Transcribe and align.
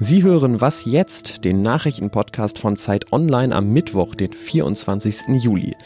Sie 0.00 0.22
hören 0.22 0.60
Was 0.62 0.86
jetzt, 0.86 1.44
den 1.44 1.60
Nachrichtenpodcast 1.60 2.58
von 2.58 2.76
Zeit 2.76 3.12
Online 3.12 3.54
am 3.54 3.70
Mittwoch, 3.74 4.14
den 4.14 4.32
24. 4.32 5.28
Juli. 5.28 5.76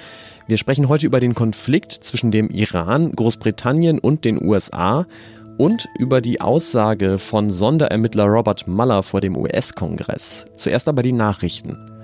Wir 0.47 0.59
sprechen 0.59 0.89
heute 0.89 1.07
über 1.07 1.19
den 1.19 1.35
Konflikt 1.35 1.93
zwischen 1.93 2.31
dem 2.31 2.51
Iran, 2.51 3.11
Großbritannien 3.11 3.99
und 3.99 4.25
den 4.25 4.41
USA 4.41 5.05
und 5.57 5.89
über 5.99 6.21
die 6.21 6.41
Aussage 6.41 7.19
von 7.19 7.51
Sonderermittler 7.51 8.27
Robert 8.27 8.69
Mueller 8.69 9.03
vor 9.03 9.21
dem 9.21 9.37
US-Kongress. 9.37 10.47
Zuerst 10.55 10.87
aber 10.87 11.03
die 11.03 11.13
Nachrichten. 11.13 11.98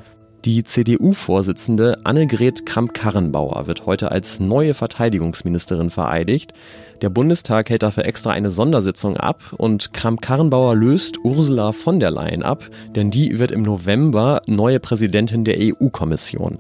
Die 0.45 0.63
CDU-Vorsitzende 0.63 2.05
Annegret 2.05 2.67
Kramp-Karrenbauer 2.67 3.67
wird 3.67 3.87
heute 3.87 4.13
als 4.13 4.41
neue 4.41 4.75
Verteidigungsministerin 4.75 5.89
vereidigt. 5.89 6.53
Der 7.01 7.09
Bundestag 7.09 7.71
hält 7.71 7.83
dafür 7.83 8.05
extra 8.05 8.33
eine 8.33 8.51
Sondersitzung 8.51 9.17
ab 9.17 9.41
und 9.57 9.95
Kramp-Karrenbauer 9.95 10.77
löst 10.77 11.17
Ursula 11.25 11.73
von 11.73 11.99
der 11.99 12.11
Leyen 12.11 12.43
ab, 12.43 12.69
denn 12.95 13.11
die 13.11 13.39
wird 13.39 13.53
im 13.53 13.63
November 13.63 14.43
neue 14.47 14.81
Präsidentin 14.81 15.45
der 15.45 15.57
EU-Kommission. 15.59 16.59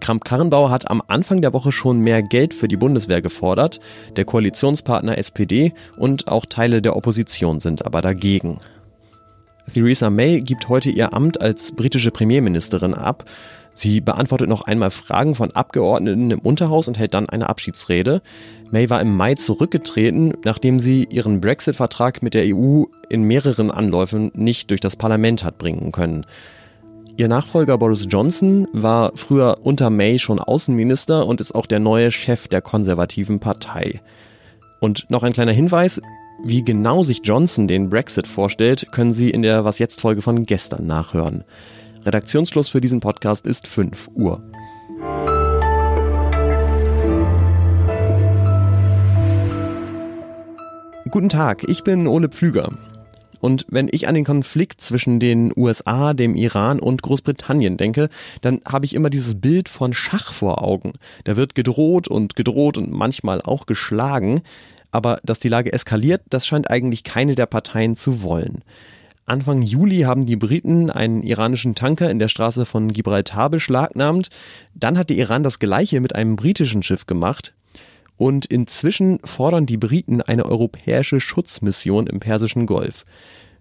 Kramp-Karrenbauer 0.00 0.70
hat 0.70 0.90
am 0.90 1.02
Anfang 1.06 1.42
der 1.42 1.52
Woche 1.52 1.72
schon 1.72 2.00
mehr 2.00 2.22
Geld 2.22 2.54
für 2.54 2.68
die 2.68 2.78
Bundeswehr 2.78 3.20
gefordert. 3.20 3.80
Der 4.16 4.24
Koalitionspartner 4.24 5.18
SPD 5.18 5.74
und 5.98 6.28
auch 6.28 6.46
Teile 6.46 6.80
der 6.80 6.96
Opposition 6.96 7.60
sind 7.60 7.84
aber 7.84 8.00
dagegen. 8.00 8.60
Theresa 9.72 10.10
May 10.10 10.40
gibt 10.40 10.68
heute 10.68 10.90
ihr 10.90 11.12
Amt 11.12 11.40
als 11.40 11.72
britische 11.72 12.10
Premierministerin 12.10 12.94
ab. 12.94 13.24
Sie 13.74 14.00
beantwortet 14.00 14.48
noch 14.48 14.62
einmal 14.62 14.90
Fragen 14.90 15.34
von 15.34 15.50
Abgeordneten 15.50 16.30
im 16.30 16.38
Unterhaus 16.38 16.88
und 16.88 16.98
hält 16.98 17.12
dann 17.12 17.28
eine 17.28 17.48
Abschiedsrede. 17.48 18.22
May 18.70 18.88
war 18.88 19.02
im 19.02 19.14
Mai 19.14 19.34
zurückgetreten, 19.34 20.32
nachdem 20.44 20.80
sie 20.80 21.06
ihren 21.10 21.42
Brexit-Vertrag 21.42 22.22
mit 22.22 22.32
der 22.32 22.44
EU 22.46 22.84
in 23.10 23.24
mehreren 23.24 23.70
Anläufen 23.70 24.30
nicht 24.34 24.70
durch 24.70 24.80
das 24.80 24.96
Parlament 24.96 25.44
hat 25.44 25.58
bringen 25.58 25.92
können. 25.92 26.24
Ihr 27.18 27.28
Nachfolger 27.28 27.76
Boris 27.76 28.06
Johnson 28.08 28.68
war 28.72 29.12
früher 29.14 29.58
unter 29.62 29.90
May 29.90 30.18
schon 30.18 30.38
Außenminister 30.38 31.26
und 31.26 31.40
ist 31.40 31.54
auch 31.54 31.66
der 31.66 31.80
neue 31.80 32.12
Chef 32.12 32.48
der 32.48 32.62
konservativen 32.62 33.40
Partei. 33.40 34.00
Und 34.80 35.10
noch 35.10 35.22
ein 35.22 35.32
kleiner 35.32 35.52
Hinweis, 35.52 36.00
wie 36.42 36.62
genau 36.62 37.02
sich 37.02 37.20
Johnson 37.24 37.66
den 37.66 37.90
Brexit 37.90 38.26
vorstellt, 38.26 38.88
können 38.92 39.12
Sie 39.12 39.30
in 39.30 39.42
der 39.42 39.64
Was 39.64 39.78
jetzt 39.78 40.00
Folge 40.00 40.22
von 40.22 40.44
gestern 40.44 40.86
nachhören. 40.86 41.44
Redaktionsschluss 42.04 42.68
für 42.68 42.80
diesen 42.80 43.00
Podcast 43.00 43.46
ist 43.46 43.66
5 43.66 44.10
Uhr. 44.14 44.42
Guten 51.10 51.28
Tag, 51.28 51.64
ich 51.68 51.82
bin 51.82 52.06
Ole 52.06 52.28
Pflüger. 52.28 52.70
Und 53.40 53.66
wenn 53.68 53.88
ich 53.90 54.08
an 54.08 54.14
den 54.14 54.24
Konflikt 54.24 54.80
zwischen 54.80 55.20
den 55.20 55.52
USA, 55.56 56.14
dem 56.14 56.34
Iran 56.34 56.80
und 56.80 57.02
Großbritannien 57.02 57.76
denke, 57.76 58.08
dann 58.40 58.60
habe 58.66 58.86
ich 58.86 58.94
immer 58.94 59.10
dieses 59.10 59.40
Bild 59.40 59.68
von 59.68 59.94
Schach 59.94 60.32
vor 60.32 60.62
Augen. 60.62 60.94
Da 61.24 61.36
wird 61.36 61.54
gedroht 61.54 62.08
und 62.08 62.34
gedroht 62.34 62.76
und 62.76 62.90
manchmal 62.90 63.40
auch 63.42 63.66
geschlagen. 63.66 64.42
Aber 64.90 65.20
dass 65.24 65.40
die 65.40 65.48
Lage 65.48 65.72
eskaliert, 65.72 66.22
das 66.30 66.46
scheint 66.46 66.70
eigentlich 66.70 67.04
keine 67.04 67.34
der 67.34 67.46
Parteien 67.46 67.96
zu 67.96 68.22
wollen. 68.22 68.62
Anfang 69.26 69.60
Juli 69.60 70.02
haben 70.02 70.24
die 70.24 70.36
Briten 70.36 70.88
einen 70.88 71.22
iranischen 71.22 71.74
Tanker 71.74 72.08
in 72.10 72.20
der 72.20 72.28
Straße 72.28 72.64
von 72.64 72.92
Gibraltar 72.92 73.50
beschlagnahmt. 73.50 74.28
Dann 74.74 74.96
hat 74.96 75.10
der 75.10 75.16
Iran 75.16 75.42
das 75.42 75.58
gleiche 75.58 76.00
mit 76.00 76.14
einem 76.14 76.36
britischen 76.36 76.84
Schiff 76.84 77.06
gemacht. 77.06 77.52
Und 78.16 78.46
inzwischen 78.46 79.18
fordern 79.24 79.66
die 79.66 79.76
Briten 79.76 80.22
eine 80.22 80.46
europäische 80.46 81.20
Schutzmission 81.20 82.06
im 82.06 82.20
Persischen 82.20 82.66
Golf. 82.66 83.04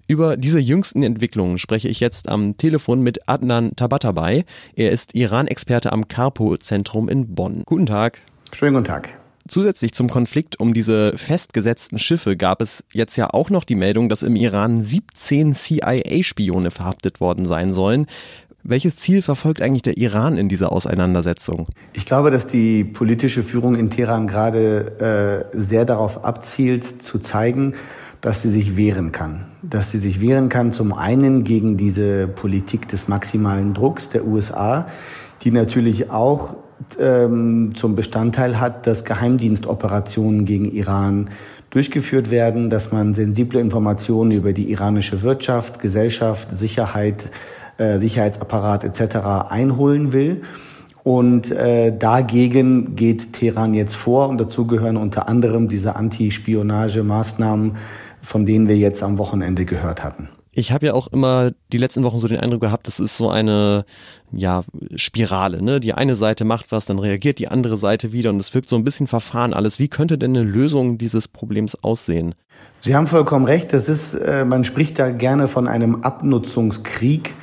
Über 0.08 0.38
diese 0.38 0.60
jüngsten 0.60 1.02
Entwicklungen 1.02 1.58
spreche 1.58 1.90
ich 1.90 2.00
jetzt 2.00 2.30
am 2.30 2.58
Telefon 2.58 3.02
mit 3.02 3.28
Adnan 3.28 3.76
Tabatabai. 3.76 4.46
Er 4.76 4.92
ist 4.92 5.16
Iran-Experte 5.16 5.92
am 5.92 6.08
Carpo-Zentrum 6.08 7.10
in 7.10 7.34
Bonn. 7.34 7.64
Guten 7.66 7.88
Tag. 7.88 8.22
Schönen 8.54 8.76
guten 8.76 8.86
Tag. 8.86 9.25
Zusätzlich 9.48 9.94
zum 9.94 10.10
Konflikt 10.10 10.60
um 10.60 10.74
diese 10.74 11.16
festgesetzten 11.18 12.00
Schiffe 12.00 12.36
gab 12.36 12.62
es 12.62 12.84
jetzt 12.94 13.16
ja 13.16 13.30
auch 13.32 13.52
noch 13.52 13.64
die 13.64 13.76
Meldung, 13.76 14.10
dass 14.10 14.24
im 14.24 14.36
Iran 14.36 14.82
17 14.82 15.54
CIA-Spione 15.54 16.72
verhaftet 16.72 17.22
worden 17.22 17.46
sein 17.46 17.72
sollen. 17.72 18.08
Welches 18.64 18.96
Ziel 18.96 19.22
verfolgt 19.22 19.62
eigentlich 19.62 19.84
der 19.84 19.98
Iran 19.98 20.38
in 20.38 20.50
dieser 20.50 20.72
Auseinandersetzung? 20.72 21.68
Ich 21.94 22.08
glaube, 22.08 22.32
dass 22.32 22.48
die 22.48 22.84
politische 22.84 23.44
Führung 23.44 23.76
in 23.76 23.92
Teheran 23.92 24.26
gerade 24.26 25.46
äh, 25.54 25.56
sehr 25.56 25.86
darauf 25.86 26.26
abzielt, 26.26 27.04
zu 27.04 27.20
zeigen, 27.20 27.76
dass 28.22 28.42
sie 28.42 28.50
sich 28.50 28.76
wehren 28.76 29.12
kann. 29.12 29.46
Dass 29.62 29.92
sie 29.92 30.00
sich 30.00 30.20
wehren 30.20 30.50
kann 30.50 30.72
zum 30.72 30.94
einen 30.94 31.44
gegen 31.44 31.78
diese 31.78 32.28
Politik 32.28 32.88
des 32.88 33.08
maximalen 33.08 33.76
Drucks 33.76 34.10
der 34.10 34.26
USA, 34.26 34.88
die 35.44 35.52
natürlich 35.52 36.10
auch 36.10 36.56
ähm, 37.00 37.74
zum 37.76 37.96
Bestandteil 37.96 38.60
hat, 38.60 38.88
dass 38.88 39.06
Geheimdienstoperationen 39.06 40.46
gegen 40.46 40.66
Iran 40.66 41.30
durchgeführt 41.70 42.32
werden, 42.32 42.70
dass 42.70 42.92
man 42.92 43.14
sensible 43.14 43.60
Informationen 43.60 44.32
über 44.32 44.54
die 44.54 44.72
iranische 44.72 45.24
Wirtschaft, 45.24 45.80
Gesellschaft, 45.80 46.58
Sicherheit, 46.58 47.30
äh, 47.78 48.00
Sicherheitsapparat 48.00 48.84
etc. 48.84 49.18
einholen 49.50 50.14
will. 50.14 50.42
Und 51.04 51.52
äh, 51.52 51.96
dagegen 51.96 52.96
geht 52.96 53.34
Teheran 53.34 53.74
jetzt 53.74 53.96
vor 53.96 54.28
und 54.30 54.40
dazu 54.40 54.66
gehören 54.66 54.98
unter 54.98 55.28
anderem 55.28 55.68
diese 55.68 55.96
Anti-Spionage-Maßnahmen, 55.96 57.76
von 58.22 58.46
denen 58.46 58.68
wir 58.68 58.78
jetzt 58.78 59.04
am 59.04 59.18
Wochenende 59.20 59.66
gehört 59.66 60.04
hatten. 60.04 60.30
Ich 60.58 60.72
habe 60.72 60.86
ja 60.86 60.94
auch 60.94 61.08
immer 61.08 61.52
die 61.74 61.78
letzten 61.78 62.04
Wochen 62.04 62.20
so 62.20 62.30
den 62.30 62.40
Eindruck 62.40 62.62
gehabt, 62.62 62.88
das 62.88 63.02
ist 63.02 63.18
so 63.18 63.30
eine 63.30 63.84
ja, 64.32 64.64
Spirale. 64.96 65.62
Ne? 65.62 65.82
Die 65.82 65.94
eine 65.94 66.16
Seite 66.16 66.46
macht 66.46 66.72
was, 66.72 66.86
dann 66.86 66.98
reagiert 66.98 67.40
die 67.40 67.50
andere 67.50 67.76
Seite 67.76 68.14
wieder 68.14 68.30
und 68.30 68.40
es 68.40 68.54
wirkt 68.54 68.70
so 68.70 68.78
ein 68.78 68.86
bisschen 68.86 69.08
verfahren 69.08 69.54
alles. 69.54 69.80
Wie 69.80 69.90
könnte 69.90 70.18
denn 70.18 70.36
eine 70.36 70.44
Lösung 70.44 70.98
dieses 70.98 71.28
Problems 71.28 71.76
aussehen? 71.84 72.36
Sie 72.80 72.96
haben 72.96 73.08
vollkommen 73.08 73.46
recht. 73.46 73.74
Das 73.74 73.90
ist, 73.90 74.14
äh, 74.14 74.46
man 74.46 74.64
spricht 74.64 74.98
da 74.98 75.10
gerne 75.10 75.50
von 75.50 75.68
einem 75.68 76.04
Abnutzungskrieg. 76.04 77.34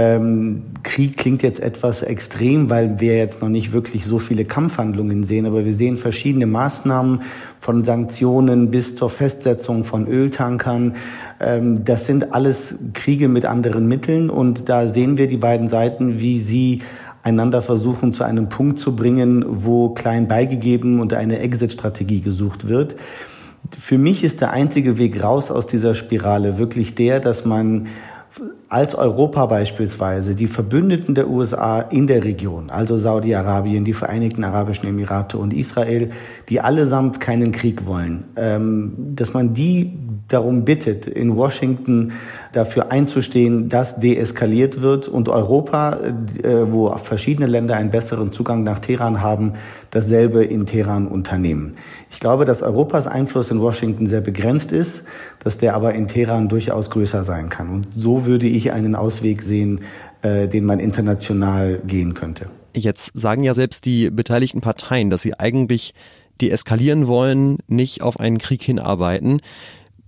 Ähm, 0.00 0.62
Krieg 0.82 1.18
klingt 1.18 1.42
jetzt 1.42 1.60
etwas 1.60 2.02
extrem, 2.02 2.70
weil 2.70 3.00
wir 3.00 3.18
jetzt 3.18 3.42
noch 3.42 3.50
nicht 3.50 3.74
wirklich 3.74 4.06
so 4.06 4.18
viele 4.18 4.46
Kampfhandlungen 4.46 5.24
sehen, 5.24 5.44
aber 5.44 5.66
wir 5.66 5.74
sehen 5.74 5.98
verschiedene 5.98 6.46
Maßnahmen 6.46 7.20
von 7.58 7.82
Sanktionen 7.82 8.70
bis 8.70 8.96
zur 8.96 9.10
Festsetzung 9.10 9.84
von 9.84 10.06
Öltankern. 10.08 10.94
Ähm, 11.38 11.84
das 11.84 12.06
sind 12.06 12.32
alles 12.32 12.78
Kriege 12.94 13.28
mit 13.28 13.44
anderen 13.44 13.88
Mitteln 13.88 14.30
und 14.30 14.70
da 14.70 14.88
sehen 14.88 15.18
wir 15.18 15.26
die 15.26 15.36
beiden 15.36 15.68
Seiten, 15.68 16.18
wie 16.18 16.40
sie 16.40 16.80
einander 17.22 17.60
versuchen 17.60 18.14
zu 18.14 18.24
einem 18.24 18.48
Punkt 18.48 18.78
zu 18.78 18.96
bringen, 18.96 19.44
wo 19.46 19.90
klein 19.90 20.28
beigegeben 20.28 21.00
und 21.00 21.12
eine 21.12 21.40
Exit-Strategie 21.40 22.22
gesucht 22.22 22.68
wird. 22.68 22.96
Für 23.78 23.98
mich 23.98 24.24
ist 24.24 24.40
der 24.40 24.52
einzige 24.52 24.96
Weg 24.96 25.22
raus 25.22 25.50
aus 25.50 25.66
dieser 25.66 25.94
Spirale 25.94 26.56
wirklich 26.56 26.94
der, 26.94 27.20
dass 27.20 27.44
man 27.44 27.88
als 28.70 28.94
Europa 28.94 29.46
beispielsweise 29.46 30.36
die 30.36 30.46
Verbündeten 30.46 31.16
der 31.16 31.28
USA 31.28 31.80
in 31.80 32.06
der 32.06 32.22
Region, 32.22 32.70
also 32.70 32.98
Saudi-Arabien, 32.98 33.84
die 33.84 33.92
Vereinigten 33.92 34.44
Arabischen 34.44 34.88
Emirate 34.88 35.38
und 35.38 35.52
Israel, 35.52 36.10
die 36.48 36.60
allesamt 36.60 37.18
keinen 37.20 37.50
Krieg 37.50 37.84
wollen, 37.84 38.24
ähm, 38.36 38.92
dass 39.16 39.34
man 39.34 39.54
die 39.54 39.98
darum 40.28 40.64
bittet, 40.64 41.06
in 41.06 41.36
Washington 41.36 42.12
dafür 42.52 42.90
einzustehen, 42.90 43.68
dass 43.68 43.98
deeskaliert 43.98 44.80
wird 44.80 45.08
und 45.08 45.28
Europa, 45.28 45.98
äh, 46.42 46.70
wo 46.70 46.96
verschiedene 46.96 47.46
Länder 47.46 47.76
einen 47.76 47.90
besseren 47.90 48.30
Zugang 48.30 48.62
nach 48.62 48.78
Teheran 48.78 49.20
haben, 49.20 49.54
dasselbe 49.90 50.44
in 50.44 50.66
Teheran 50.66 51.08
unternehmen. 51.08 51.74
Ich 52.10 52.20
glaube, 52.20 52.44
dass 52.44 52.62
Europas 52.62 53.06
Einfluss 53.06 53.50
in 53.50 53.60
Washington 53.60 54.06
sehr 54.06 54.20
begrenzt 54.20 54.72
ist, 54.72 55.04
dass 55.42 55.58
der 55.58 55.74
aber 55.74 55.94
in 55.94 56.06
Teheran 56.06 56.48
durchaus 56.48 56.90
größer 56.90 57.24
sein 57.24 57.48
kann. 57.48 57.68
Und 57.70 57.88
so 57.96 58.26
würde 58.26 58.46
ich 58.46 58.59
einen 58.68 58.94
Ausweg 58.94 59.42
sehen, 59.42 59.80
äh, 60.22 60.48
den 60.48 60.64
man 60.64 60.80
international 60.80 61.80
gehen 61.86 62.14
könnte. 62.14 62.46
Jetzt 62.74 63.18
sagen 63.18 63.42
ja 63.42 63.54
selbst 63.54 63.86
die 63.86 64.10
beteiligten 64.10 64.60
Parteien, 64.60 65.10
dass 65.10 65.22
sie 65.22 65.38
eigentlich 65.38 65.94
deeskalieren 66.40 67.06
wollen, 67.06 67.58
nicht 67.66 68.02
auf 68.02 68.20
einen 68.20 68.38
Krieg 68.38 68.62
hinarbeiten 68.62 69.40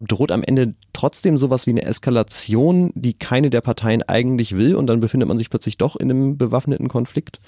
droht 0.03 0.33
am 0.33 0.43
Ende 0.43 0.75
trotzdem 0.93 1.39
sowas 1.39 1.67
wie 1.67 1.71
eine 1.71 1.85
Eskalation, 1.85 2.91
die 2.95 3.15
keine 3.15 3.51
der 3.51 3.61
Parteien 3.61 4.03
eigentlich 4.03 4.57
will 4.57 4.75
und 4.75 4.87
dann 4.87 5.01
befindet 5.01 5.29
man 5.29 5.39
sich 5.39 5.49
plötzlich 5.49 5.79
doch 5.79 5.97
in 5.97 6.11
einem 6.11 6.37
bewaffneten 6.37 6.89
Konflikt? 6.89 7.39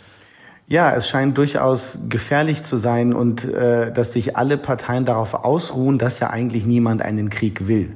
Ja, 0.66 0.94
es 0.96 1.06
scheint 1.08 1.36
durchaus 1.36 1.98
gefährlich 2.08 2.64
zu 2.64 2.78
sein 2.78 3.12
und 3.12 3.44
äh, 3.44 3.92
dass 3.92 4.14
sich 4.14 4.34
alle 4.36 4.56
Parteien 4.56 5.04
darauf 5.04 5.34
ausruhen, 5.34 5.98
dass 5.98 6.20
ja 6.20 6.30
eigentlich 6.30 6.64
niemand 6.64 7.02
einen 7.02 7.28
Krieg 7.28 7.68
will. 7.68 7.92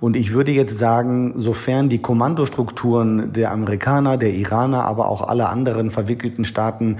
Und 0.00 0.16
ich 0.16 0.32
würde 0.32 0.52
jetzt 0.52 0.78
sagen, 0.78 1.32
sofern 1.36 1.88
die 1.88 2.02
Kommandostrukturen 2.02 3.32
der 3.32 3.50
Amerikaner, 3.50 4.18
der 4.18 4.34
Iraner, 4.34 4.84
aber 4.84 5.08
auch 5.08 5.22
aller 5.22 5.48
anderen 5.48 5.90
verwickelten 5.90 6.44
Staaten 6.44 6.98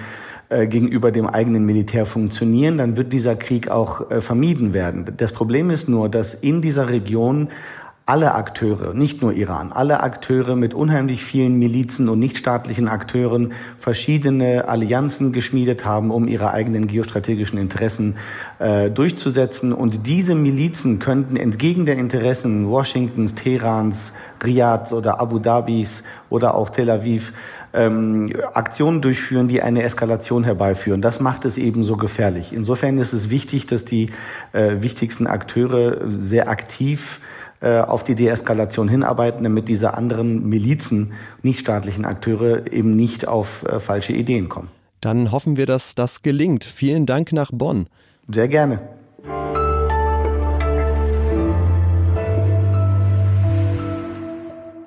äh, 0.48 0.66
gegenüber 0.66 1.12
dem 1.12 1.26
eigenen 1.26 1.66
Militär 1.66 2.06
funktionieren, 2.06 2.78
dann 2.78 2.96
wird 2.96 3.12
dieser 3.12 3.36
Krieg 3.36 3.70
auch 3.70 4.10
äh, 4.10 4.22
vermieden 4.22 4.72
werden. 4.72 5.04
Das 5.18 5.32
Problem 5.32 5.68
ist 5.68 5.86
nur, 5.86 6.08
dass 6.08 6.32
in 6.32 6.62
dieser 6.62 6.88
Region 6.88 7.48
alle 8.10 8.34
Akteure, 8.34 8.92
nicht 8.92 9.22
nur 9.22 9.32
Iran, 9.32 9.70
alle 9.70 10.00
Akteure 10.02 10.56
mit 10.56 10.74
unheimlich 10.74 11.24
vielen 11.24 11.60
Milizen 11.60 12.08
und 12.08 12.18
nichtstaatlichen 12.18 12.88
Akteuren 12.88 13.52
verschiedene 13.78 14.66
Allianzen 14.66 15.30
geschmiedet 15.30 15.84
haben, 15.84 16.10
um 16.10 16.26
ihre 16.26 16.50
eigenen 16.50 16.88
geostrategischen 16.88 17.56
Interessen 17.56 18.16
äh, 18.58 18.90
durchzusetzen. 18.90 19.72
Und 19.72 20.08
diese 20.08 20.34
Milizen 20.34 20.98
könnten 20.98 21.36
entgegen 21.36 21.86
der 21.86 21.98
Interessen 21.98 22.68
Washingtons, 22.68 23.36
Teherans, 23.36 24.12
Riads 24.42 24.92
oder 24.92 25.20
Abu 25.20 25.38
Dhabis 25.38 26.02
oder 26.30 26.56
auch 26.56 26.70
Tel 26.70 26.90
Aviv 26.90 27.32
ähm, 27.72 28.32
Aktionen 28.54 29.02
durchführen, 29.02 29.46
die 29.46 29.62
eine 29.62 29.84
Eskalation 29.84 30.42
herbeiführen. 30.42 31.00
Das 31.00 31.20
macht 31.20 31.44
es 31.44 31.56
eben 31.56 31.84
so 31.84 31.96
gefährlich. 31.96 32.52
Insofern 32.52 32.98
ist 32.98 33.12
es 33.12 33.30
wichtig, 33.30 33.66
dass 33.66 33.84
die 33.84 34.10
äh, 34.52 34.82
wichtigsten 34.82 35.28
Akteure 35.28 35.98
sehr 36.08 36.48
aktiv 36.48 37.20
äh, 37.60 37.78
auf 37.80 38.04
die 38.04 38.14
Deeskalation 38.14 38.88
hinarbeiten, 38.88 39.44
damit 39.44 39.68
diese 39.68 39.94
anderen 39.94 40.48
Milizen, 40.48 41.12
nichtstaatlichen 41.42 42.04
Akteure 42.04 42.72
eben 42.72 42.96
nicht 42.96 43.28
auf 43.28 43.64
äh, 43.64 43.80
falsche 43.80 44.12
Ideen 44.12 44.48
kommen. 44.48 44.68
Dann 45.00 45.30
hoffen 45.30 45.56
wir, 45.56 45.66
dass 45.66 45.94
das 45.94 46.22
gelingt. 46.22 46.64
Vielen 46.64 47.06
Dank 47.06 47.32
nach 47.32 47.50
Bonn. 47.52 47.86
Sehr 48.28 48.48
gerne. 48.48 48.80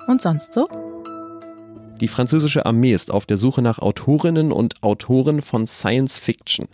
Und 0.06 0.20
sonst 0.20 0.52
so? 0.52 0.68
Die 2.00 2.08
französische 2.08 2.66
Armee 2.66 2.92
ist 2.92 3.10
auf 3.10 3.24
der 3.24 3.38
Suche 3.38 3.62
nach 3.62 3.78
Autorinnen 3.78 4.52
und 4.52 4.82
Autoren 4.82 5.42
von 5.42 5.66
Science 5.66 6.18
Fiction. 6.18 6.66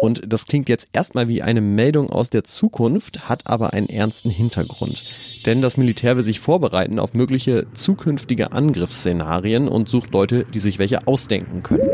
Und 0.00 0.22
das 0.26 0.46
klingt 0.46 0.68
jetzt 0.68 0.88
erstmal 0.92 1.28
wie 1.28 1.42
eine 1.42 1.60
Meldung 1.60 2.10
aus 2.10 2.30
der 2.30 2.44
Zukunft, 2.44 3.28
hat 3.28 3.46
aber 3.46 3.72
einen 3.72 3.88
ernsten 3.88 4.30
Hintergrund. 4.30 5.02
Denn 5.46 5.60
das 5.60 5.76
Militär 5.76 6.16
will 6.16 6.22
sich 6.22 6.40
vorbereiten 6.40 6.98
auf 6.98 7.12
mögliche 7.12 7.66
zukünftige 7.74 8.52
Angriffsszenarien 8.52 9.68
und 9.68 9.88
sucht 9.88 10.12
Leute, 10.12 10.46
die 10.54 10.58
sich 10.58 10.78
welche 10.78 11.06
ausdenken 11.06 11.62
können. 11.62 11.90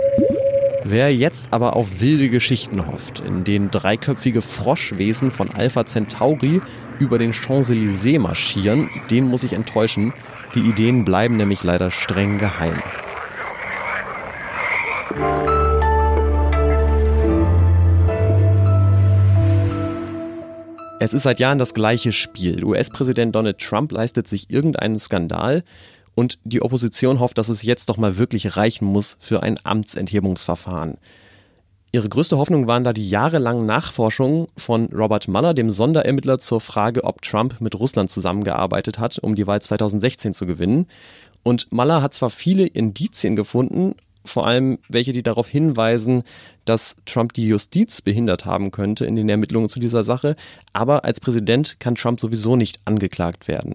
Wer 0.85 1.15
jetzt 1.15 1.49
aber 1.53 1.77
auf 1.77 2.01
wilde 2.01 2.31
Geschichten 2.31 2.87
hofft, 2.87 3.21
in 3.21 3.45
denen 3.45 3.71
dreiköpfige 3.71 4.41
Froschwesen 4.41 5.31
von 5.31 5.51
Alpha 5.51 5.85
Centauri 5.85 6.63
über 6.99 7.19
den 7.19 7.33
Champs-Élysées 7.33 8.19
marschieren, 8.19 8.89
den 9.11 9.25
muss 9.27 9.43
ich 9.43 9.53
enttäuschen. 9.53 10.13
Die 10.55 10.61
Ideen 10.61 11.05
bleiben 11.05 11.37
nämlich 11.37 11.63
leider 11.63 11.91
streng 11.91 12.39
geheim. 12.39 12.83
Es 21.03 21.15
ist 21.15 21.23
seit 21.23 21.41
Jahren 21.41 21.59
das 21.59 21.73
gleiche 21.73 22.13
Spiel. 22.13 22.63
US-Präsident 22.63 23.35
Donald 23.35 23.59
Trump 23.59 23.91
leistet 23.91 24.29
sich 24.29 24.51
irgendeinen 24.51 24.99
Skandal 24.99 25.65
und 26.15 26.39
die 26.45 26.61
Opposition 26.61 27.21
hofft, 27.21 27.39
dass 27.39 27.49
es 27.49 27.63
jetzt 27.63 27.89
doch 27.89 27.97
mal 27.97 28.19
wirklich 28.19 28.59
reichen 28.59 28.85
muss 28.85 29.17
für 29.19 29.43
ein 29.43 29.59
Amtsenthebungsverfahren. 29.65 30.99
Ihre 31.91 32.11
größte 32.11 32.37
Hoffnung 32.37 32.67
waren 32.67 32.85
da 32.85 32.93
die 32.93 33.09
jahrelangen 33.09 33.65
Nachforschungen 33.65 34.49
von 34.59 34.91
Robert 34.93 35.27
Mueller, 35.27 35.55
dem 35.55 35.71
Sonderermittler 35.71 36.39
zur 36.39 36.61
Frage, 36.61 37.03
ob 37.05 37.23
Trump 37.23 37.63
mit 37.63 37.75
Russland 37.75 38.11
zusammengearbeitet 38.11 38.99
hat, 38.99 39.19
um 39.21 39.35
die 39.35 39.47
Wahl 39.47 39.63
2016 39.63 40.35
zu 40.35 40.45
gewinnen. 40.45 40.87
Und 41.43 41.73
Mueller 41.73 42.03
hat 42.03 42.13
zwar 42.13 42.29
viele 42.29 42.67
Indizien 42.67 43.37
gefunden, 43.37 43.95
vor 44.25 44.47
allem 44.47 44.79
welche, 44.89 45.13
die 45.13 45.23
darauf 45.23 45.49
hinweisen, 45.49 46.23
dass 46.65 46.97
Trump 47.07 47.33
die 47.33 47.47
Justiz 47.47 48.03
behindert 48.03 48.45
haben 48.45 48.71
könnte 48.71 49.05
in 49.05 49.17
den 49.17 49.29
Ermittlungen 49.29 49.69
zu 49.69 49.81
dieser 49.81 50.03
Sache, 50.03 50.37
aber 50.73 51.05
als 51.05 51.21
Präsident 51.21 51.81
kann 51.81 51.95
Trump 51.95 52.21
sowieso 52.21 52.57
nicht 52.57 52.81
angeklagt 52.85 53.49
werden. 53.49 53.75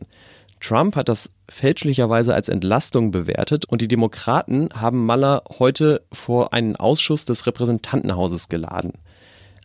Trump 0.60 0.96
hat 0.96 1.10
das 1.10 1.32
fälschlicherweise 1.50 2.34
als 2.34 2.50
Entlastung 2.50 3.12
bewertet 3.12 3.66
und 3.66 3.82
die 3.82 3.88
Demokraten 3.88 4.70
haben 4.74 5.06
Maller 5.06 5.44
heute 5.60 6.02
vor 6.12 6.54
einen 6.54 6.76
Ausschuss 6.76 7.26
des 7.26 7.46
Repräsentantenhauses 7.46 8.50
geladen. 8.50 8.94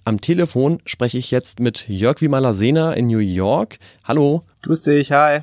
Am 0.05 0.21
Telefon 0.21 0.81
spreche 0.87 1.19
ich 1.19 1.31
jetzt 1.31 1.61
mit 1.61 1.89
Jörg 1.89 2.21
Wimala-Sena 2.21 2.93
in 2.93 3.07
New 3.07 3.19
York. 3.19 3.79
Hallo. 4.05 4.43
Grüß 4.63 4.83
dich, 4.83 5.13
hi. 5.13 5.41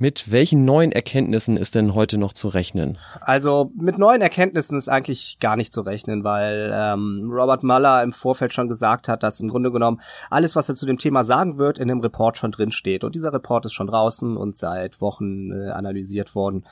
Mit 0.00 0.30
welchen 0.30 0.64
neuen 0.64 0.92
Erkenntnissen 0.92 1.56
ist 1.56 1.74
denn 1.74 1.92
heute 1.92 2.18
noch 2.18 2.32
zu 2.32 2.46
rechnen? 2.46 2.98
Also 3.20 3.72
mit 3.74 3.98
neuen 3.98 4.22
Erkenntnissen 4.22 4.78
ist 4.78 4.88
eigentlich 4.88 5.38
gar 5.40 5.56
nicht 5.56 5.72
zu 5.72 5.80
rechnen, 5.80 6.22
weil 6.22 6.70
ähm, 6.72 7.28
Robert 7.32 7.64
Mueller 7.64 8.04
im 8.04 8.12
Vorfeld 8.12 8.52
schon 8.52 8.68
gesagt 8.68 9.08
hat, 9.08 9.24
dass 9.24 9.40
im 9.40 9.48
Grunde 9.48 9.72
genommen 9.72 10.00
alles, 10.30 10.54
was 10.54 10.68
er 10.68 10.76
zu 10.76 10.86
dem 10.86 10.98
Thema 10.98 11.24
sagen 11.24 11.58
wird, 11.58 11.80
in 11.80 11.88
dem 11.88 11.98
Report 11.98 12.36
schon 12.36 12.52
drin 12.52 12.70
steht. 12.70 13.02
Und 13.02 13.16
dieser 13.16 13.32
Report 13.32 13.64
ist 13.64 13.72
schon 13.72 13.88
draußen 13.88 14.36
und 14.36 14.56
seit 14.56 15.00
Wochen 15.00 15.50
äh, 15.50 15.70
analysiert 15.70 16.36
worden. 16.36 16.64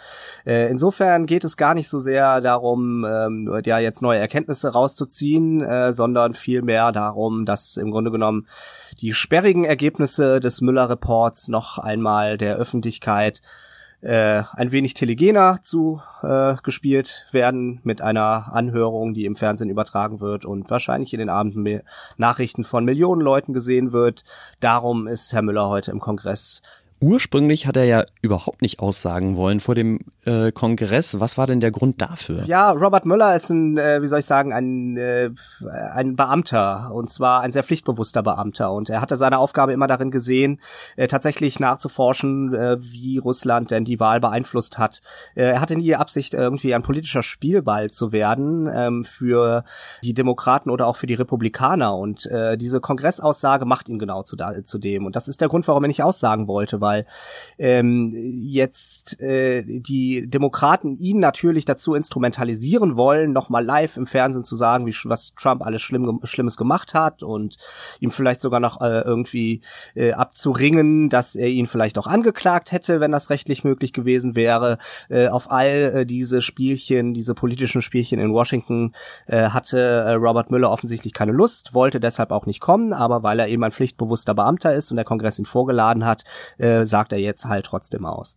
Äh, 0.47 0.71
insofern 0.71 1.27
geht 1.27 1.43
es 1.43 1.57
gar 1.57 1.75
nicht 1.75 1.89
so 1.89 1.99
sehr 1.99 2.41
darum, 2.41 3.05
ähm, 3.05 3.61
ja 3.65 3.81
jetzt 3.81 4.03
neue 4.03 4.21
Erkenntnisse 4.21 4.69
rauszuziehen, 4.69 5.63
äh, 5.63 5.93
sondern 5.93 6.35
vielmehr 6.35 6.93
darum, 6.93 7.45
dass 7.45 7.77
im 7.77 7.91
Grunde 7.91 8.13
genommen 8.13 8.47
die 9.01 9.13
sperrigen 9.13 9.65
Ergebnisse 9.65 10.39
des 10.39 10.61
Müller-Reports 10.61 11.49
noch 11.49 11.79
einmal 11.79 12.39
der 12.39 12.57
Öffentlichkeit 12.57 13.16
äh, 14.03 14.43
ein 14.53 14.73
wenig 14.73 14.95
telegener 14.95 15.61
zu 15.63 16.01
äh, 16.23 16.57
gespielt 16.63 17.27
werden 17.33 17.81
mit 17.83 18.03
einer 18.03 18.53
Anhörung, 18.53 19.15
die 19.15 19.25
im 19.25 19.37
Fernsehen 19.37 19.71
übertragen 19.71 20.21
wird 20.21 20.45
und 20.45 20.71
wahrscheinlich 20.71 21.13
in 21.13 21.19
den 21.19 21.29
Abenden 21.29 21.83
Nachrichten 22.17 22.65
von 22.65 22.85
Millionen 22.85 23.21
Leuten 23.21 23.53
gesehen 23.53 23.93
wird. 23.93 24.25
Darum 24.61 25.07
ist 25.07 25.33
Herr 25.33 25.43
Müller 25.43 25.69
heute 25.69 25.91
im 25.91 26.01
Kongress 26.01 26.63
Ursprünglich 27.01 27.67
hat 27.67 27.77
er 27.77 27.85
ja 27.85 28.05
überhaupt 28.23 28.63
nicht 28.63 28.81
aussagen 28.81 29.37
wollen 29.37 29.61
vor 29.61 29.75
dem 29.75 29.99
äh, 30.25 30.51
Kongress. 30.51 31.21
Was 31.21 31.37
war 31.37 31.47
denn 31.47 31.61
der 31.61 31.71
Grund 31.71 32.01
dafür? 32.01 32.45
Ja, 32.47 32.71
Robert 32.71 33.05
Müller 33.05 33.35
ist 33.35 33.51
ein, 33.51 33.77
äh, 33.77 34.01
wie 34.01 34.07
soll 34.07 34.21
ich 34.21 34.25
sagen, 34.25 34.55
ein, 34.55 34.97
äh, 34.97 35.31
ein 35.93 36.17
Beamter 36.17 36.91
und 36.95 37.11
zwar 37.11 37.43
ein 37.43 37.53
sehr 37.53 37.63
pflichtbewusster 37.63 38.23
Beamter 38.23 38.73
und 38.73 38.89
er 38.89 39.03
hatte 39.03 39.17
seine 39.17 39.39
Aufgabe 39.39 39.75
immer 39.75 39.87
darin 39.87 40.11
gesehen, 40.11 40.61
äh, 40.97 41.07
tatsächlich 41.07 41.61
nachzuforschen, 41.61 42.55
äh, 42.55 42.77
wie 42.81 43.19
Russland 43.19 43.71
denn 43.71 43.85
die 43.85 44.01
Wahl 44.01 44.21
beeinflusst 44.21 44.79
hat. 44.79 45.03
Äh, 45.35 45.45
er 45.45 45.61
hatte 45.61 45.77
nie 45.77 45.85
die 45.85 45.97
Absicht, 45.97 46.33
irgendwie 46.33 46.75
ein 46.75 46.83
politischer 46.83 47.23
Spielball 47.23 47.91
zu 47.91 48.11
werden 48.11 48.71
ähm, 48.73 49.05
für 49.05 49.65
die 50.03 50.15
Demokraten 50.15 50.71
oder 50.71 50.87
auch 50.87 50.97
für 50.97 51.07
die 51.07 51.15
Republikaner 51.15 51.95
und 51.95 52.25
äh, 52.27 52.57
diese 52.57 52.81
Kongressaussage 52.81 53.67
macht 53.67 53.91
ihn 53.91 53.99
genau 53.99 54.23
zu, 54.23 54.37
zu 54.65 54.79
dem 54.79 55.05
und 55.05 55.15
das 55.15 55.29
ist 55.29 55.43
der 55.43 55.49
Grund, 55.49 55.69
warum 55.69 55.85
er 55.85 55.89
nicht 55.89 56.03
aussagen 56.03 56.49
wollte, 56.49 56.81
weil 56.87 57.05
ähm, 57.59 58.13
jetzt 58.15 59.21
äh, 59.21 59.65
die 59.67 60.31
Demokraten 60.31 60.97
ihn 60.99 61.19
natürlich 61.19 61.65
dazu 61.65 61.95
instrumentalisieren 61.95 62.97
wollen, 62.97 63.33
nochmal 63.33 63.65
live 63.65 63.97
im 63.97 64.07
Fernsehen 64.07 64.45
zu 64.45 64.55
sagen, 64.55 64.87
wie 64.87 64.95
was 65.05 65.35
Trump 65.35 65.67
alles 65.67 65.83
Schlimm, 65.83 66.21
Schlimmes 66.23 66.57
gemacht 66.57 66.95
hat 66.95 67.25
und 67.25 67.57
ihm 67.99 68.13
vielleicht 68.13 68.41
sogar 68.41 68.61
noch 68.61 68.81
äh, 68.81 69.01
irgendwie 69.01 69.63
äh, 69.97 70.13
abzuringen, 70.13 71.09
dass 71.09 71.35
er 71.35 71.49
ihn 71.49 71.67
vielleicht 71.67 71.99
auch 71.99 72.07
angeklagt 72.07 72.71
hätte, 72.71 73.01
wenn 73.01 73.11
das 73.11 73.31
rechtlich 73.31 73.65
möglich 73.65 73.93
gewesen 73.93 74.37
wäre. 74.37 74.79
Äh, 75.09 75.27
auf 75.29 75.51
all 75.51 75.93
äh, 75.95 76.07
diese 76.07 76.41
Spielchen, 76.41 77.15
diese 77.15 77.35
politischen 77.35 77.83
Spielchen 77.83 78.21
in 78.21 78.33
Washington 78.33 78.95
äh, 79.27 79.49
hatte 79.49 79.79
äh, 79.79 80.13
Robert 80.13 80.53
Müller 80.53 80.71
offensichtlich 80.71 81.13
keine 81.13 81.33
Lust, 81.33 81.75
wollte 81.75 81.99
deshalb 81.99 82.31
auch 82.31 82.47
nicht 82.47 82.61
kommen, 82.61 82.93
aber 82.93 83.25
weil 83.25 83.41
er 83.41 83.49
eben 83.49 83.65
ein 83.65 83.73
pflichtbewusster 83.73 84.35
Beamter 84.35 84.75
ist 84.75 84.91
und 84.91 84.97
der 84.97 85.05
Kongress 85.05 85.39
ihn 85.39 85.47
vorgeladen 85.47 86.05
hat, 86.05 86.25
äh, 86.59 86.76
sagt 86.85 87.13
er 87.13 87.19
jetzt 87.19 87.47
halt 87.47 87.65
trotzdem 87.65 88.05
aus. 88.05 88.37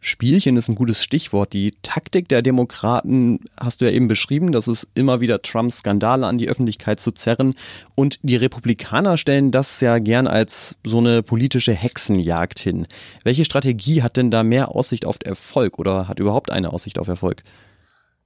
Spielchen 0.00 0.56
ist 0.56 0.68
ein 0.68 0.76
gutes 0.76 1.02
Stichwort. 1.02 1.52
Die 1.52 1.74
Taktik 1.82 2.28
der 2.28 2.40
Demokraten 2.40 3.40
hast 3.58 3.80
du 3.80 3.84
ja 3.84 3.90
eben 3.90 4.06
beschrieben, 4.06 4.52
das 4.52 4.68
ist 4.68 4.86
immer 4.94 5.20
wieder 5.20 5.42
Trumps 5.42 5.78
Skandale 5.78 6.26
an 6.26 6.38
die 6.38 6.48
Öffentlichkeit 6.48 7.00
zu 7.00 7.10
zerren. 7.10 7.54
Und 7.96 8.20
die 8.22 8.36
Republikaner 8.36 9.16
stellen 9.16 9.50
das 9.50 9.80
ja 9.80 9.98
gern 9.98 10.28
als 10.28 10.76
so 10.84 10.98
eine 10.98 11.24
politische 11.24 11.72
Hexenjagd 11.72 12.60
hin. 12.60 12.86
Welche 13.24 13.44
Strategie 13.44 14.02
hat 14.02 14.16
denn 14.16 14.30
da 14.30 14.44
mehr 14.44 14.74
Aussicht 14.74 15.04
auf 15.04 15.16
Erfolg 15.24 15.80
oder 15.80 16.06
hat 16.06 16.20
überhaupt 16.20 16.52
eine 16.52 16.72
Aussicht 16.72 17.00
auf 17.00 17.08
Erfolg? 17.08 17.42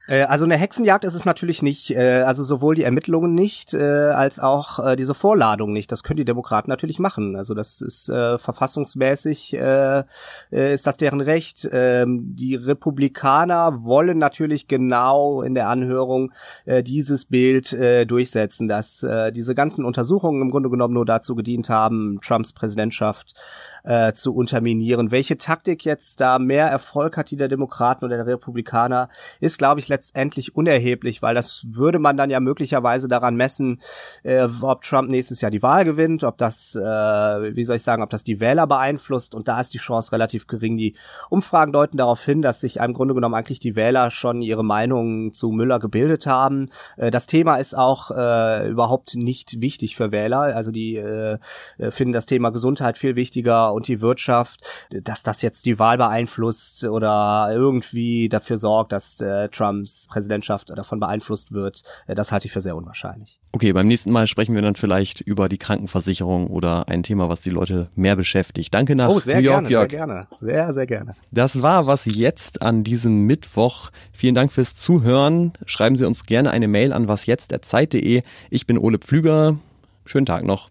Äh, 0.06 0.22
also 0.22 0.44
eine 0.44 0.56
Hexenjagd 0.56 1.04
ist 1.04 1.14
es 1.14 1.24
natürlich 1.24 1.62
nicht, 1.62 1.90
äh, 1.90 2.22
also 2.22 2.42
sowohl 2.42 2.74
die 2.74 2.82
Ermittlungen 2.82 3.34
nicht, 3.34 3.74
äh, 3.74 3.82
als 3.82 4.40
auch 4.40 4.78
äh, 4.84 4.96
diese 4.96 5.14
Vorladung 5.14 5.72
nicht. 5.72 5.92
Das 5.92 6.02
können 6.02 6.16
die 6.16 6.24
Demokraten 6.24 6.70
natürlich 6.70 6.98
machen. 6.98 7.36
Also 7.36 7.54
das 7.54 7.80
ist 7.80 8.08
äh, 8.08 8.38
verfassungsmäßig, 8.38 9.54
äh, 9.54 10.04
äh, 10.50 10.74
ist 10.74 10.86
das 10.86 10.96
deren 10.96 11.20
Recht. 11.20 11.68
Ähm, 11.72 12.34
die 12.34 12.56
Republikaner 12.56 13.84
wollen 13.84 14.18
natürlich 14.18 14.68
genau 14.68 15.42
in 15.42 15.54
der 15.54 15.68
Anhörung 15.68 16.32
äh, 16.64 16.82
dieses 16.82 17.26
Bild 17.26 17.72
äh, 17.72 18.04
durchsetzen, 18.04 18.68
dass 18.68 19.02
äh, 19.02 19.32
diese 19.32 19.54
ganzen 19.54 19.84
Untersuchungen 19.84 20.42
im 20.42 20.50
Grunde 20.50 20.70
genommen 20.70 20.94
nur 20.94 21.06
dazu 21.06 21.34
gedient 21.34 21.68
haben, 21.68 22.18
Trumps 22.22 22.52
Präsidentschaft 22.52 23.34
äh, 23.84 24.12
zu 24.12 24.34
unterminieren. 24.34 25.10
Welche 25.10 25.36
Taktik 25.36 25.84
jetzt 25.84 26.20
da 26.20 26.38
mehr 26.38 26.66
Erfolg 26.66 27.16
hat, 27.16 27.30
die 27.30 27.36
der 27.36 27.48
Demokraten 27.48 28.04
oder 28.04 28.16
der 28.16 28.26
Republikaner, 28.26 29.08
ist, 29.40 29.58
glaube 29.58 29.80
ich, 29.80 29.88
letztendlich 29.88 30.54
unerheblich, 30.54 31.22
weil 31.22 31.34
das 31.34 31.64
würde 31.68 31.98
man 31.98 32.16
dann 32.16 32.30
ja 32.30 32.40
möglicherweise 32.40 33.08
daran 33.08 33.36
messen, 33.36 33.80
äh, 34.22 34.46
ob 34.62 34.82
Trump 34.82 35.08
nächstes 35.08 35.40
Jahr 35.40 35.50
die 35.50 35.62
Wahl 35.62 35.84
gewinnt, 35.84 36.24
ob 36.24 36.38
das, 36.38 36.74
äh, 36.74 36.80
wie 36.80 37.64
soll 37.64 37.76
ich 37.76 37.82
sagen, 37.82 38.02
ob 38.02 38.10
das 38.10 38.24
die 38.24 38.40
Wähler 38.40 38.66
beeinflusst 38.66 39.34
und 39.34 39.48
da 39.48 39.60
ist 39.60 39.74
die 39.74 39.78
Chance 39.78 40.12
relativ 40.12 40.46
gering. 40.46 40.76
Die 40.76 40.94
Umfragen 41.30 41.72
deuten 41.72 41.96
darauf 41.96 42.24
hin, 42.24 42.42
dass 42.42 42.60
sich 42.60 42.76
im 42.76 42.92
Grunde 42.92 43.14
genommen 43.14 43.34
eigentlich 43.34 43.60
die 43.60 43.76
Wähler 43.76 44.10
schon 44.10 44.42
ihre 44.42 44.64
Meinung 44.64 45.32
zu 45.32 45.50
Müller 45.50 45.78
gebildet 45.78 46.26
haben. 46.26 46.70
Äh, 46.96 47.10
das 47.10 47.26
Thema 47.26 47.56
ist 47.56 47.76
auch 47.76 48.10
äh, 48.10 48.68
überhaupt 48.68 49.14
nicht 49.14 49.60
wichtig 49.60 49.96
für 49.96 50.12
Wähler. 50.12 50.40
Also 50.40 50.70
die 50.70 50.96
äh, 50.96 51.38
finden 51.90 52.12
das 52.12 52.26
Thema 52.26 52.50
Gesundheit 52.50 52.98
viel 52.98 53.16
wichtiger 53.16 53.71
und 53.72 53.88
die 53.88 54.00
Wirtschaft, 54.00 54.60
dass 54.90 55.22
das 55.22 55.42
jetzt 55.42 55.66
die 55.66 55.78
Wahl 55.78 55.98
beeinflusst 55.98 56.84
oder 56.84 57.48
irgendwie 57.52 58.28
dafür 58.28 58.58
sorgt, 58.58 58.92
dass 58.92 59.20
äh, 59.20 59.48
Trumps 59.48 60.06
Präsidentschaft 60.08 60.70
davon 60.70 61.00
beeinflusst 61.00 61.52
wird, 61.52 61.82
äh, 62.06 62.14
das 62.14 62.32
halte 62.32 62.46
ich 62.46 62.52
für 62.52 62.60
sehr 62.60 62.76
unwahrscheinlich. 62.76 63.38
Okay, 63.54 63.72
beim 63.74 63.86
nächsten 63.86 64.10
Mal 64.10 64.26
sprechen 64.26 64.54
wir 64.54 64.62
dann 64.62 64.76
vielleicht 64.76 65.20
über 65.20 65.50
die 65.50 65.58
Krankenversicherung 65.58 66.46
oder 66.46 66.88
ein 66.88 67.02
Thema, 67.02 67.28
was 67.28 67.42
die 67.42 67.50
Leute 67.50 67.90
mehr 67.94 68.16
beschäftigt. 68.16 68.72
Danke 68.72 68.96
nach 68.96 69.10
oh, 69.10 69.20
sehr 69.20 69.36
New 69.36 69.42
York, 69.42 69.68
gerne, 69.68 69.70
Jörg. 69.70 69.90
Sehr 69.90 69.98
gerne, 69.98 70.26
sehr, 70.34 70.72
sehr 70.72 70.86
gerne. 70.86 71.14
Das 71.32 71.60
war 71.60 71.86
was 71.86 72.06
jetzt 72.06 72.62
an 72.62 72.82
diesem 72.82 73.26
Mittwoch. 73.26 73.90
Vielen 74.12 74.34
Dank 74.34 74.52
fürs 74.52 74.74
Zuhören. 74.76 75.52
Schreiben 75.66 75.96
Sie 75.96 76.06
uns 76.06 76.24
gerne 76.24 76.50
eine 76.50 76.66
Mail 76.66 76.94
an 76.94 77.08
wasjetzt.zeit.de. 77.08 78.22
Ich 78.48 78.66
bin 78.66 78.78
Ole 78.78 78.98
Pflüger. 78.98 79.58
Schönen 80.06 80.26
Tag 80.26 80.44
noch. 80.44 80.70